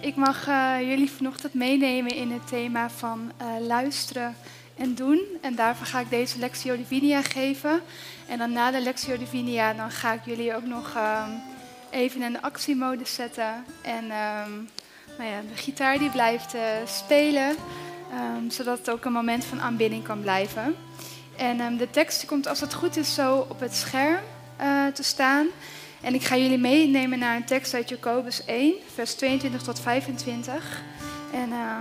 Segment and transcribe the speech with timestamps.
[0.00, 4.36] Ik mag uh, jullie vanochtend meenemen in het thema van uh, luisteren
[4.76, 5.20] en doen.
[5.40, 7.80] En daarvoor ga ik deze Lectio Divinia geven.
[8.28, 11.26] En dan na de Lectio Divinia dan ga ik jullie ook nog uh,
[11.90, 13.64] even in de actiemodus zetten.
[13.82, 14.68] En um,
[15.18, 16.54] nou ja, de gitaar die blijft
[16.84, 17.56] spelen,
[18.36, 20.74] um, zodat het ook een moment van aanbidding kan blijven.
[21.36, 24.20] En de tekst komt als het goed is zo op het scherm
[24.94, 25.46] te staan.
[26.00, 30.82] En ik ga jullie meenemen naar een tekst uit Jacobus 1, vers 22 tot 25.
[31.32, 31.76] En uh,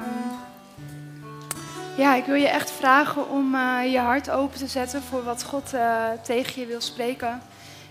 [1.98, 5.44] ja, ik wil je echt vragen om uh, je hart open te zetten voor wat
[5.44, 7.42] God uh, tegen je wil spreken.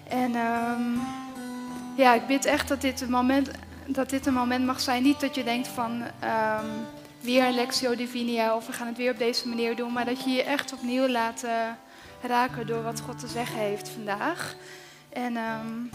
[0.09, 1.01] En um,
[1.97, 3.51] ja, ik bid echt dat dit, een moment,
[3.87, 5.03] dat dit een moment mag zijn.
[5.03, 6.87] Niet dat je denkt van um,
[7.21, 9.93] weer een Lectio Divinia of we gaan het weer op deze manier doen.
[9.93, 11.45] Maar dat je je echt opnieuw laat
[12.23, 14.55] raken door wat God te zeggen heeft vandaag.
[15.13, 15.91] En um,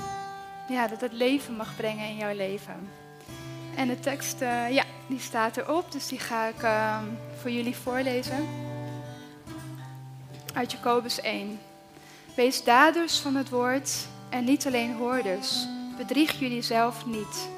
[0.71, 2.89] ja, dat het leven mag brengen in jouw leven.
[3.75, 6.98] En de tekst, uh, ja, die staat erop, dus die ga ik uh,
[7.41, 8.48] voor jullie voorlezen.
[10.54, 11.60] Uit Jacobus 1.
[12.35, 15.68] Wees daders van het woord en niet alleen hoorders.
[15.98, 17.49] Bedrieg jullie zelf niet.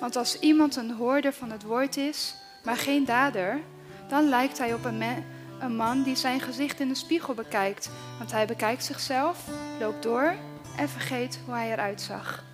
[0.00, 3.60] Want als iemand een hoorder van het woord is, maar geen dader,
[4.08, 5.02] dan lijkt hij op een,
[5.60, 7.90] een man die zijn gezicht in de spiegel bekijkt.
[8.18, 9.38] Want hij bekijkt zichzelf,
[9.80, 10.34] loopt door
[10.76, 12.44] en vergeet hoe hij eruit zag.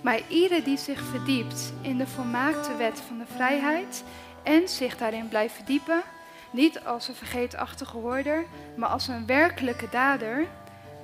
[0.00, 4.04] Maar ieder die zich verdiept in de volmaakte wet van de vrijheid
[4.42, 6.02] en zich daarin blijft verdiepen,
[6.50, 8.44] niet als een vergeetachtige hoorder,
[8.76, 10.46] maar als een werkelijke dader,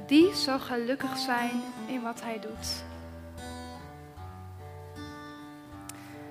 [0.06, 2.84] die zal gelukkig zijn in wat hij doet.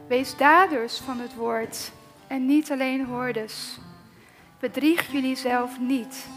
[0.08, 1.92] Wees daders van het woord
[2.28, 3.78] en niet alleen hoorders.
[4.60, 6.28] Bedrieg jullie zelf niet.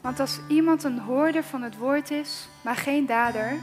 [0.00, 3.56] Want als iemand een hoorder van het woord is, maar geen dader,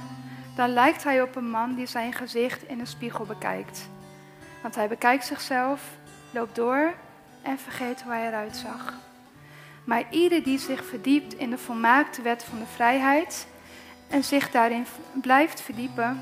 [0.60, 3.90] dan lijkt hij op een man die zijn gezicht in een spiegel bekijkt.
[4.62, 5.82] Want hij bekijkt zichzelf,
[6.32, 6.94] loopt door
[7.42, 8.94] en vergeet hoe hij eruit zag.
[9.84, 13.48] Maar ieder die zich verdiept in de volmaakte wet van de vrijheid
[14.08, 16.22] en zich daarin blijft verdiepen,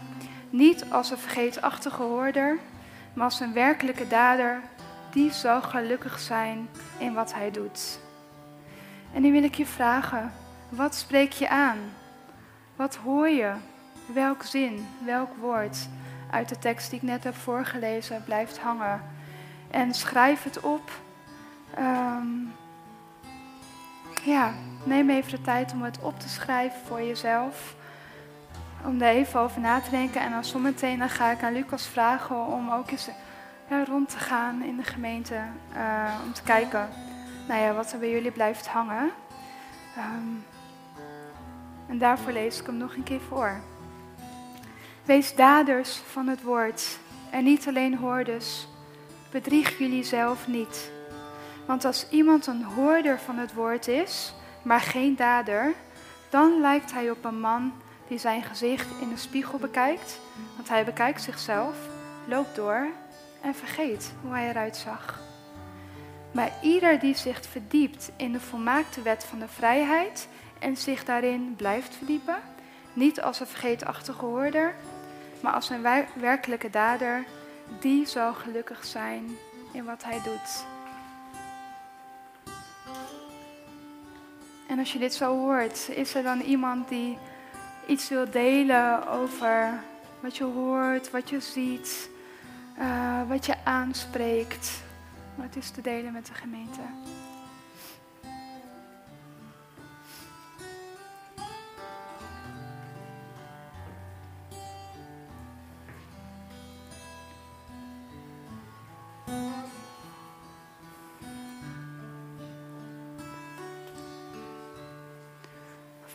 [0.49, 2.57] niet als een vergeetachtige hoorder,
[3.13, 4.61] maar als een werkelijke dader,
[5.11, 7.99] die zal gelukkig zijn in wat hij doet.
[9.13, 10.33] En nu wil ik je vragen,
[10.69, 11.77] wat spreek je aan?
[12.75, 13.53] Wat hoor je?
[14.13, 15.87] Welk zin, welk woord
[16.31, 19.01] uit de tekst die ik net heb voorgelezen blijft hangen?
[19.71, 20.91] En schrijf het op.
[21.79, 22.53] Um,
[24.23, 24.53] ja,
[24.83, 27.75] neem even de tijd om het op te schrijven voor jezelf.
[28.85, 30.21] Om er even over na te denken.
[30.21, 33.09] En dan zometeen dan ga ik aan Lucas vragen om ook eens
[33.87, 35.35] rond te gaan in de gemeente.
[35.75, 36.89] Uh, om te kijken
[37.47, 39.11] nou ja, wat er bij jullie blijft hangen.
[39.97, 40.45] Um,
[41.87, 43.61] en daarvoor lees ik hem nog een keer voor.
[45.07, 48.67] Wees daders van het woord en niet alleen hoorders.
[49.31, 50.91] Bedrieg jullie zelf niet.
[51.65, 55.73] Want als iemand een hoorder van het woord is, maar geen dader,
[56.29, 57.73] dan lijkt hij op een man
[58.07, 60.19] die zijn gezicht in de spiegel bekijkt.
[60.55, 61.75] Want hij bekijkt zichzelf,
[62.25, 62.87] loopt door
[63.41, 65.21] en vergeet hoe hij eruit zag.
[66.31, 70.27] Maar ieder die zich verdiept in de volmaakte wet van de vrijheid
[70.59, 72.37] en zich daarin blijft verdiepen,
[72.93, 74.75] niet als een vergeetachtige hoorder,
[75.39, 77.25] maar als een werkelijke dader,
[77.79, 79.37] die zal gelukkig zijn
[79.71, 80.65] in wat hij doet.
[84.67, 87.17] En als je dit zo hoort, is er dan iemand die
[87.87, 89.79] iets wil delen over
[90.19, 92.09] wat je hoort, wat je ziet,
[92.79, 94.83] uh, wat je aanspreekt,
[95.35, 96.81] wat is te delen met de gemeente?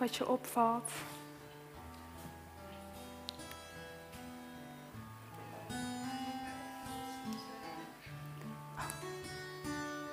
[0.02, 0.90] Wat je opvalt.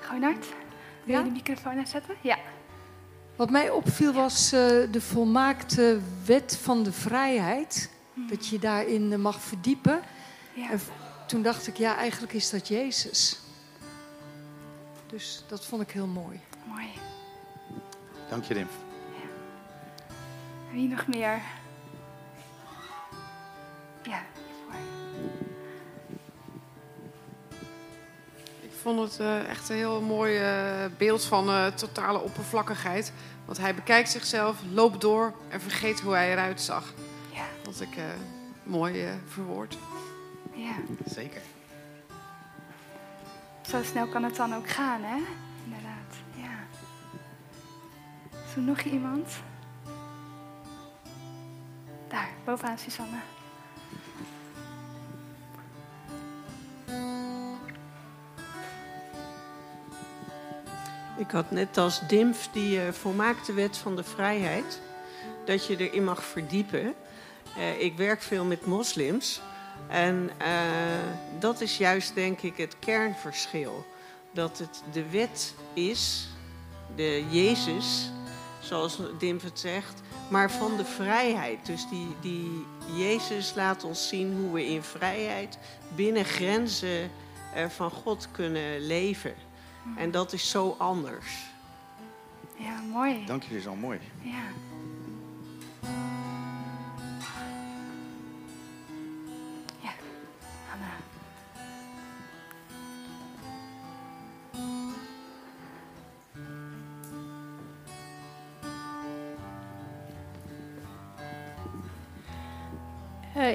[0.01, 0.45] Gonard,
[1.03, 2.15] wil je de microfoon aanzetten?
[2.21, 2.37] Ja.
[3.35, 4.59] Wat mij opviel was uh,
[4.91, 7.89] de volmaakte wet van de vrijheid.
[8.13, 8.27] Hmm.
[8.27, 10.01] Dat je daarin uh, mag verdiepen.
[10.53, 10.69] Ja.
[10.69, 10.79] En
[11.27, 13.39] toen dacht ik, ja, eigenlijk is dat Jezus.
[15.07, 16.39] Dus dat vond ik heel mooi.
[16.65, 16.89] Mooi.
[18.29, 18.67] Dank je, Rim.
[20.71, 21.41] Wie nog meer?
[24.03, 24.21] Ja,
[28.61, 33.13] Ik vond het uh, echt een heel mooi uh, beeld van uh, totale oppervlakkigheid.
[33.45, 36.93] Want hij bekijkt zichzelf, loopt door en vergeet hoe hij eruit zag.
[37.33, 37.45] Ja.
[37.63, 37.97] Dat ik
[38.63, 39.77] mooi verwoord.
[40.53, 40.75] Ja.
[41.05, 41.41] Zeker.
[43.69, 45.17] zo snel kan het dan ook gaan, hè?
[45.63, 46.67] Inderdaad, ja.
[48.47, 49.27] Is er nog iemand?
[52.09, 53.17] Daar, bovenaan Susanne.
[61.17, 64.81] Ik had net als Dimf die uh, volmaakte wet van de vrijheid,
[65.45, 66.93] dat je erin mag verdiepen.
[67.57, 69.41] Uh, ik werk veel met moslims
[69.87, 70.47] en uh,
[71.39, 73.85] dat is juist denk ik het kernverschil.
[74.31, 76.29] Dat het de wet is,
[76.95, 78.11] de Jezus,
[78.59, 81.65] zoals Dimf het zegt, maar van de vrijheid.
[81.65, 82.65] Dus die, die
[82.95, 85.57] Jezus laat ons zien hoe we in vrijheid
[85.95, 87.11] binnen grenzen
[87.69, 89.33] van God kunnen leven.
[89.97, 91.47] En dat is zo anders.
[92.57, 93.25] Ja, mooi.
[93.25, 93.99] Dank jullie, is al mooi.
[94.21, 94.43] Ja,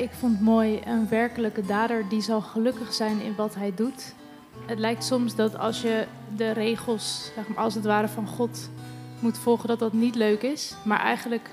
[0.05, 4.15] ik vond het mooi, een werkelijke dader die zal gelukkig zijn in wat hij doet.
[4.67, 6.07] Het lijkt soms dat als je
[6.37, 8.71] de regels, zeg maar, als het ware van God,
[9.19, 10.75] moet volgen, dat dat niet leuk is.
[10.85, 11.51] Maar eigenlijk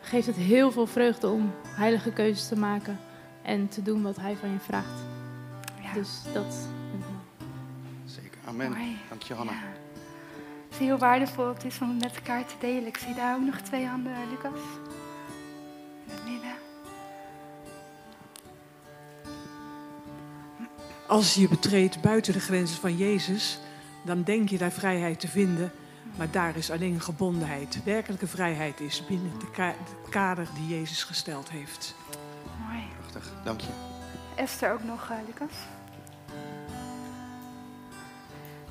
[0.00, 2.98] geeft het heel veel vreugde om heilige keuzes te maken
[3.42, 5.00] en te doen wat Hij van je vraagt.
[5.82, 5.92] Ja.
[5.92, 6.54] Dus dat.
[8.04, 8.38] Zeker.
[8.44, 8.70] Amen.
[8.70, 8.98] Mooi.
[9.08, 9.52] Dank je, Hanna.
[9.52, 10.76] Ja.
[10.76, 12.86] Zie hoe waardevol het is om het met elkaar te delen.
[12.86, 14.60] Ik zie daar ook nog twee handen, Lucas.
[16.06, 16.51] In het midden.
[21.12, 23.58] Als je betreedt buiten de grenzen van Jezus,
[24.02, 25.72] dan denk je daar vrijheid te vinden.
[26.16, 27.84] Maar daar is alleen gebondenheid.
[27.84, 31.94] Werkelijke vrijheid is binnen de ka- het kader die Jezus gesteld heeft.
[32.66, 32.82] Mooi.
[33.00, 33.32] Prachtig.
[33.44, 33.68] Dank je.
[34.34, 35.56] Esther ook nog, uh, Lucas.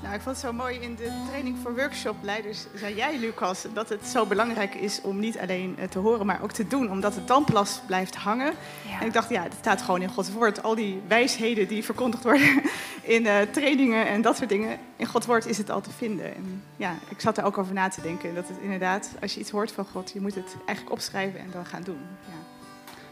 [0.02, 2.66] Nou, ik vond het zo mooi in de training voor workshopleiders.
[2.76, 6.52] Zei jij, Lucas, dat het zo belangrijk is om niet alleen te horen, maar ook
[6.52, 6.92] te doen.
[6.92, 8.54] Omdat het dan pas blijft hangen.
[8.90, 9.00] Ja.
[9.00, 10.64] En ik dacht, ja, het staat gewoon in Gods woord.
[10.64, 12.62] Al die wijsheden die verkondigd worden
[13.16, 14.80] in uh, trainingen en dat soort dingen.
[14.96, 16.36] In Gods woord is het al te vinden.
[16.36, 18.36] En ja, ik zat er ook over na te denken.
[18.36, 21.52] Dat het inderdaad, als je iets hoort van God, je moet het eigenlijk opschrijven en
[21.52, 22.02] dan gaan doen.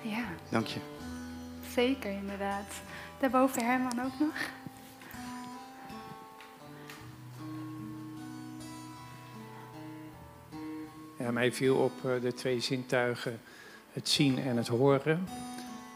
[0.02, 0.10] Ja.
[0.10, 0.80] ja, Dank je.
[1.74, 2.74] zeker inderdaad.
[3.20, 4.36] Daarboven Herman ook nog.
[11.34, 13.40] Mij viel op uh, de twee zintuigen,
[13.94, 15.28] het zien en het horen.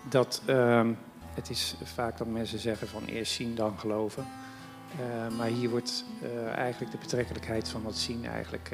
[0.09, 0.87] Dat uh,
[1.33, 4.27] het is vaak dat mensen zeggen van eerst zien dan geloven.
[4.99, 8.71] Uh, maar hier wordt uh, eigenlijk de betrekkelijkheid van dat zien eigenlijk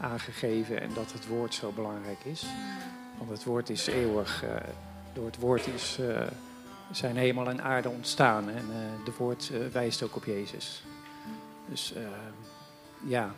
[0.00, 2.46] aangegeven en dat het woord zo belangrijk is.
[3.18, 4.44] Want het woord is eeuwig.
[5.12, 5.98] door het woord is,
[6.90, 8.64] zijn hemel en aarde ontstaan en
[9.04, 10.84] de woord wijst ook op Jezus.
[11.68, 11.94] Dus
[13.04, 13.34] ja,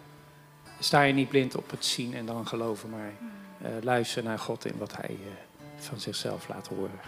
[0.78, 3.12] sta je niet blind op het zien en dan geloven, maar
[3.62, 5.26] uh, luister naar God in wat Hij uh,
[5.76, 7.00] van zichzelf laat horen.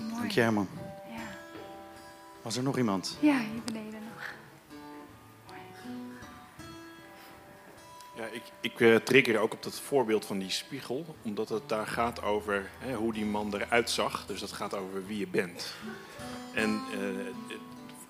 [0.00, 0.14] Mooi.
[0.14, 0.68] Dank je, Herman.
[1.08, 1.36] Ja.
[2.42, 3.16] Was er nog iemand?
[3.20, 4.32] ja, hier beneden nog.
[8.16, 11.86] Ja, ik, ik uh, trigger ook op dat voorbeeld van die spiegel, omdat het daar
[11.86, 14.26] gaat over hè, hoe die man eruit zag.
[14.26, 15.74] Dus dat gaat over wie je bent.
[16.54, 16.80] En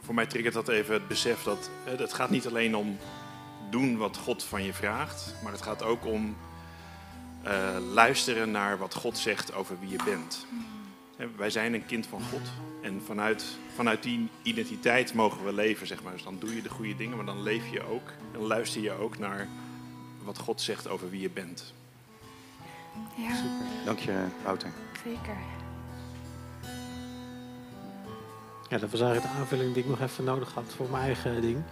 [0.00, 2.98] voor mij triggert dat even het besef dat het gaat niet alleen om
[3.70, 6.36] doen wat God van je vraagt, maar het gaat ook om
[7.44, 10.46] uh, luisteren naar wat God zegt over wie je bent.
[11.16, 12.50] En wij zijn een kind van God
[12.82, 16.12] en vanuit, vanuit die identiteit mogen we leven, zeg maar.
[16.12, 18.92] Dus dan doe je de goede dingen, maar dan leef je ook en luister je
[18.92, 19.48] ook naar
[20.24, 21.74] wat God zegt over wie je bent.
[23.16, 23.84] Ja, Super.
[23.84, 24.70] Dank je, Wouter.
[25.04, 25.36] zeker.
[28.68, 31.40] Ja, dat was eigenlijk de aanvulling die ik nog even nodig had voor mijn eigen
[31.40, 31.62] ding.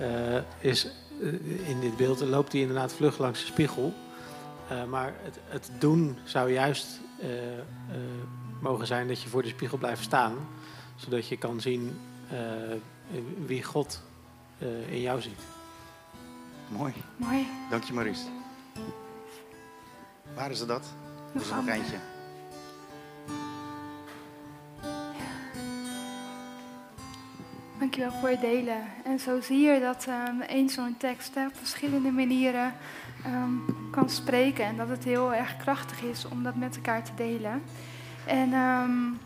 [0.00, 0.86] Uh, is
[1.64, 3.94] in dit beeld loopt hij inderdaad vlug langs de spiegel.
[4.72, 7.00] Uh, maar het, het, doen zou juist
[8.60, 10.34] mogen zijn dat je voor de spiegel blijft staan.
[10.96, 11.98] Zodat je kan zien
[13.46, 14.02] wie God
[14.88, 15.40] in jou ziet.
[16.68, 16.92] Mooi.
[17.16, 17.46] Mooi.
[17.70, 18.24] Dank je, Maurice.
[20.34, 20.84] Waar is er dat?
[21.34, 21.96] Er is nog eentje.
[28.00, 28.82] Dankjewel voor delen.
[29.04, 32.74] En zo zie je dat um, één zo'n tekst op verschillende manieren
[33.26, 34.64] um, kan spreken.
[34.64, 37.62] En dat het heel erg krachtig is om dat met elkaar te delen.
[38.26, 39.18] En um,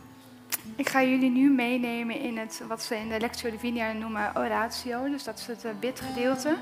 [0.76, 5.08] ik ga jullie nu meenemen in het, wat ze in de Lectio Divina noemen oratio.
[5.10, 6.56] Dus dat is het uh, bidgedeelte.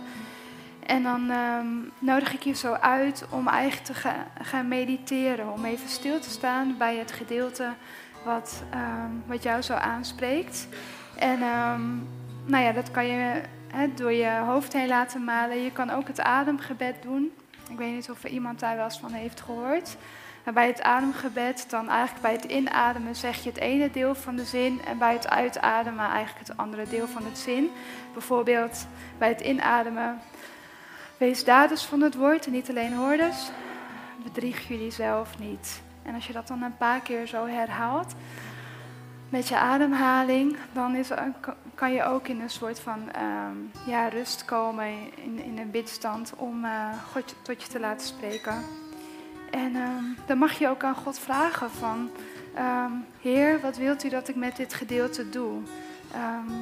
[0.87, 1.33] En dan
[1.99, 5.53] nodig ik je zo uit om eigenlijk te ga, gaan mediteren.
[5.53, 7.69] Om even stil te staan bij het gedeelte
[8.25, 8.63] wat,
[9.27, 10.69] wat jou zo aanspreekt.
[11.17, 12.09] En um,
[12.45, 13.43] nou ja, dat kan je
[13.95, 15.63] door je hoofd heen laten malen.
[15.63, 17.33] Je kan ook het ademgebed doen.
[17.71, 19.97] Ik weet niet of er iemand daar wel eens van heeft gehoord.
[20.45, 24.37] Maar bij het ademgebed, dan eigenlijk bij het inademen zeg je het ene deel van
[24.37, 27.71] de zin en bij het uitademen eigenlijk het andere deel van het zin.
[28.13, 28.87] Bijvoorbeeld
[29.19, 30.21] bij het inademen,
[31.17, 33.51] wees daders van het woord en niet alleen hoorders,
[34.23, 35.83] bedrieg jullie zelf niet.
[36.03, 38.15] En als je dat dan een paar keer zo herhaalt
[39.33, 41.09] met je ademhaling, dan is,
[41.75, 46.33] kan je ook in een soort van ehm, ja, rust komen in, in een bidstand
[46.37, 48.63] om uh, God tot je te laten spreken.
[49.51, 52.11] En ehm, dan mag je ook aan God vragen van,
[52.55, 55.61] ehm, Heer, wat wilt u dat ik met dit gedeelte doe?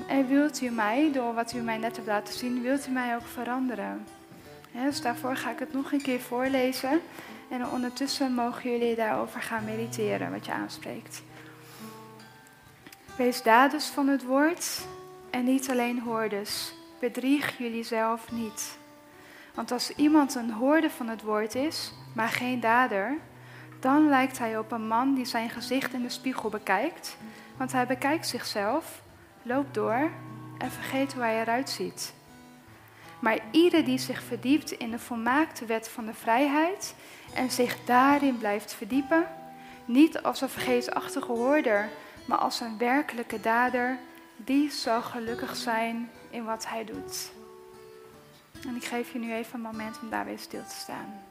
[0.07, 3.15] en wilt u mij, door wat u mij net hebt laten zien, wilt u mij
[3.15, 4.07] ook veranderen?
[4.73, 7.01] dus daarvoor ga ik het nog een keer voorlezen.
[7.49, 11.23] En ondertussen mogen jullie daarover gaan mediteren, wat je aanspreekt.
[13.21, 14.87] Wees daders van het woord
[15.31, 16.73] en niet alleen hoorders.
[17.01, 18.79] Bedrieg jullie zelf niet.
[19.55, 23.17] Want als iemand een hoorder van het woord is, maar geen dader,
[23.81, 27.17] dan lijkt hij op een man die zijn gezicht in de spiegel bekijkt.
[27.57, 29.03] Want hij bekijkt zichzelf,
[29.43, 30.11] loopt door
[30.59, 32.15] en vergeet hoe hij eruit ziet.
[33.19, 36.95] Maar ieder die zich verdiept in de volmaakte wet van de vrijheid
[37.35, 39.27] en zich daarin blijft verdiepen,
[39.85, 41.89] niet als een vergeetachtige hoorder,
[42.31, 43.99] maar als een werkelijke dader,
[44.37, 47.31] die zal gelukkig zijn in wat hij doet.
[48.67, 51.23] En ik geef je nu even een moment om daar weer stil te staan.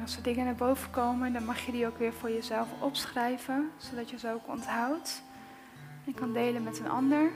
[0.00, 2.68] En als er dingen naar boven komen, dan mag je die ook weer voor jezelf
[2.78, 5.22] opschrijven, zodat je ze ook onthoudt
[6.06, 7.30] en kan delen met een ander.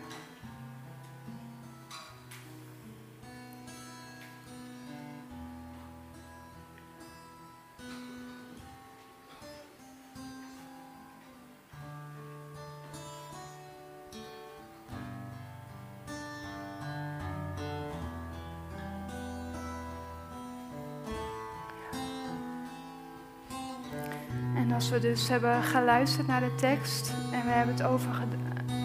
[24.95, 28.11] We dus hebben geluisterd naar de tekst en we hebben het over,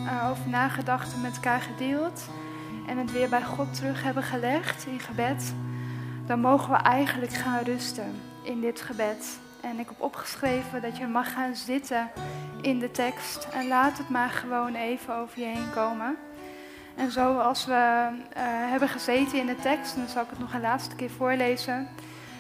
[0.06, 2.30] uh, over nagedacht en met elkaar gedeeld
[2.88, 5.54] en het weer bij God terug hebben gelegd in gebed,
[6.26, 9.40] dan mogen we eigenlijk gaan rusten in dit gebed.
[9.62, 12.10] En ik heb opgeschreven dat je mag gaan zitten
[12.62, 16.16] in de tekst en laat het maar gewoon even over je heen komen.
[16.96, 20.54] En zoals we uh, hebben gezeten in de tekst, en dan zal ik het nog
[20.54, 21.88] een laatste keer voorlezen,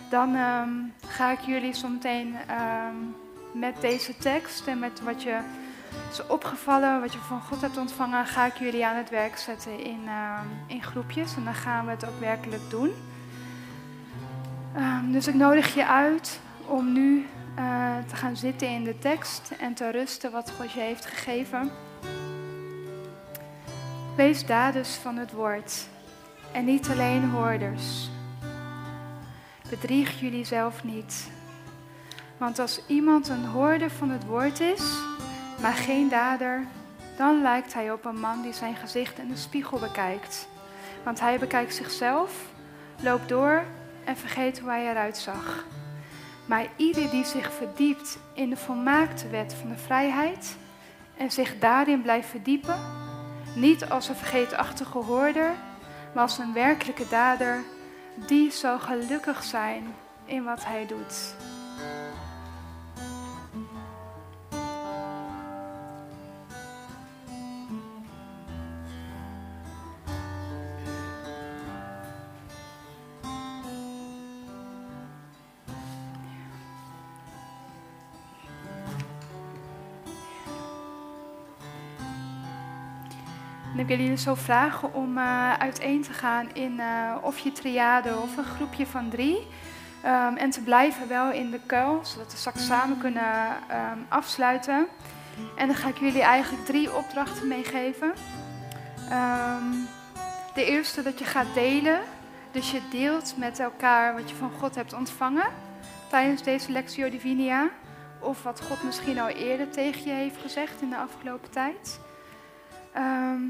[0.10, 3.16] dan um, ga ik jullie zometeen um,
[3.54, 5.40] met deze tekst en met wat je
[6.12, 9.80] is opgevallen, wat je van God hebt ontvangen, ga ik jullie aan het werk zetten
[9.84, 11.36] in, uh, in groepjes.
[11.36, 12.92] En dan gaan we het ook werkelijk doen.
[14.78, 17.26] Um, dus ik nodig je uit om nu
[17.60, 21.72] uh, te gaan zitten in de tekst en te rusten wat God je heeft gegeven.
[24.16, 25.88] Wees daders van het woord
[26.52, 28.10] en niet alleen hoorders.
[29.70, 31.30] Bedrieg jullie zelf niet.
[32.40, 34.98] Want als iemand een hoorder van het woord is,
[35.62, 36.66] maar geen dader,
[37.18, 40.48] dan lijkt hij op een man die zijn gezicht in de spiegel bekijkt.
[41.04, 42.32] Want hij bekijkt zichzelf,
[43.02, 43.64] loopt door
[44.06, 45.66] en vergeet hoe hij eruit zag.
[46.46, 50.58] Maar ieder die zich verdiept in de volmaakte wet van de vrijheid
[51.18, 52.80] en zich daarin blijft verdiepen,
[53.56, 55.52] niet als een vergeetachtige hoorder,
[56.14, 57.64] maar als een werkelijke dader,
[58.16, 59.84] die zal gelukkig zijn
[60.26, 61.36] in wat hij doet.
[83.80, 88.18] Ik wil jullie zo vragen om uh, uiteen te gaan in uh, of je triade
[88.18, 89.48] of een groepje van drie.
[90.06, 93.24] Um, en te blijven wel in de kuil, zodat we straks samen kunnen
[93.72, 94.88] um, afsluiten.
[95.56, 98.14] En dan ga ik jullie eigenlijk drie opdrachten meegeven.
[99.10, 99.72] Ehm,
[100.54, 102.00] de eerste dat je gaat delen.
[102.52, 105.48] Dus je deelt met elkaar wat je van God hebt ontvangen
[106.10, 107.70] tijdens deze Lectio Divinia.
[108.20, 112.00] Of wat God misschien al eerder tegen je heeft gezegd in de afgelopen tijd.
[112.94, 113.42] Ehm,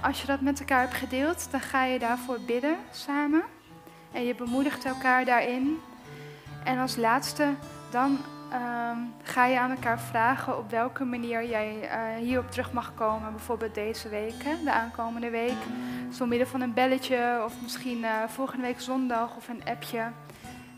[0.00, 3.42] als je dat met elkaar hebt gedeeld, dan ga je daarvoor bidden samen.
[4.12, 5.78] En je bemoedigt elkaar daarin.
[6.64, 7.54] En als laatste,
[7.90, 8.18] dan
[8.50, 13.30] ehm, ga je aan elkaar vragen op welke manier jij uh, hierop terug mag komen.
[13.30, 15.58] Bijvoorbeeld deze week, de aankomende week.
[16.12, 20.02] Zo midden van een belletje of misschien uh, volgende week zondag of een appje.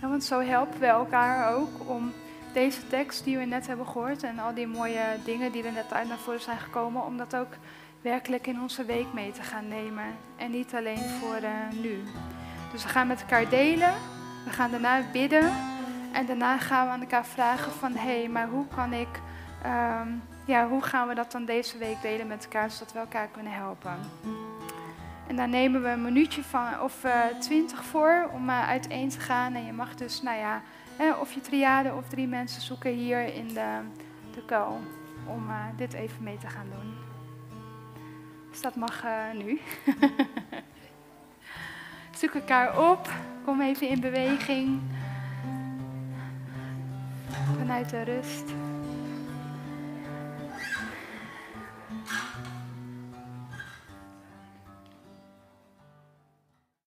[0.01, 2.13] want zo helpen we elkaar ook om
[2.53, 5.93] deze tekst die we net hebben gehoord en al die mooie dingen die er net
[5.93, 7.53] uit naar voren zijn gekomen, om dat ook
[8.01, 10.05] werkelijk in onze week mee te gaan nemen.
[10.37, 12.03] En niet alleen voor uh, nu.
[12.73, 13.95] Dus we gaan met elkaar delen,
[14.45, 15.53] we gaan daarna bidden
[16.13, 19.21] en daarna gaan we aan elkaar vragen van hé, hey, maar hoe kan ik,
[19.67, 23.29] um, ja, hoe gaan we dat dan deze week delen met elkaar zodat we elkaar
[23.29, 23.97] kunnen helpen.
[25.27, 29.21] En daar nemen we een minuutje van, of uh, twintig voor om uh, uiteen te
[29.21, 29.55] gaan.
[29.55, 30.63] En je mag dus, nou ja,
[31.11, 33.79] of je triade of drie mensen zoeken hier in de,
[34.35, 34.81] de kuil
[35.27, 36.95] om uh, dit even mee te gaan doen.
[38.51, 39.61] Dus dat mag uh, nu.
[42.19, 43.11] Zoek elkaar op,
[43.45, 44.81] kom even in beweging
[47.59, 48.62] vanuit de rust.